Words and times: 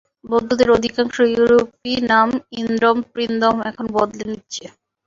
বৌদ্ধদের 0.25 0.69
অধিকাংশ 0.71 1.15
ইউরোপী 1.33 1.93
নাম 2.09 2.29
ইন্দ্রম-পিন্দ্রম 2.61 3.57
এখন 3.69 3.85
বদলে 3.95 4.23
নিচ্ছে। 4.29 4.63